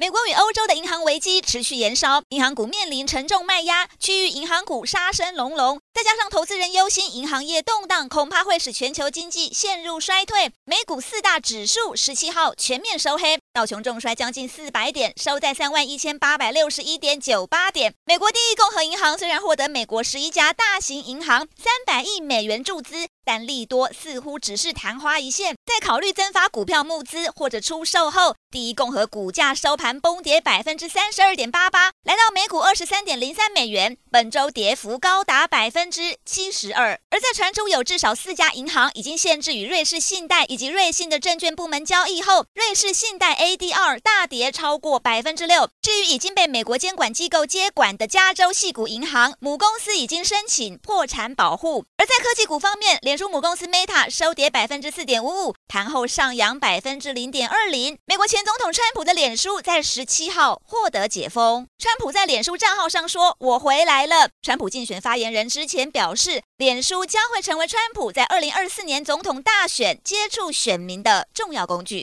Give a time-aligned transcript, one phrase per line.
[0.00, 5.78] 美国与欧洲的银行危机持续延烧，银行股面临沉重卖压，区域银行股杀声隆隆。
[5.92, 10.52] 再加上投资人忧心银行业动荡，恐怕会使全球经济陷入衰退。
[10.64, 17.92] 美股四大指数十七号全面收黑，道琼重摔将近四百点，收在三万一千八百六十一点九八点。
[18.06, 23.06] 美国第一共和银行虽然获得美国十一家大型银行三百亿美元注资。
[23.32, 36.98] 但利多似乎只是昙花一现，在考虑增发股票募资或者出售后，第一共和股价收盘崩跌百分之三十二点八八，来到每股二十三点零三美元，本周跌幅高达百分之七十二。
[37.10, 45.70] 而在传出有至少四家银行已经限制与瑞士信贷以及瑞信的证券部门交易后，瑞士信贷 ADR 大跌超过百分之六。
[45.80, 51.84] 至于已经被美国监管机构接管的加州系股银行，母公司已经申请破产保护。
[51.98, 53.30] 而在科技股方面，脸书。
[53.30, 57.96] 母公司 Meta 收跌百分之四点五五，盘后上扬百分之零点二零。
[58.06, 61.68] 美国前总统川普的脸书在十七号获得解封。
[61.78, 71.98] 川普在脸脸书账号上说：“我回来了。”川普竞选发言人之前表示，脸书将会成为川普在二零二四年总统大选接触选民的重要工具。